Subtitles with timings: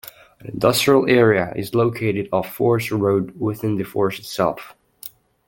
[0.39, 4.73] An industrial area is located off Forest Road within the forest itself.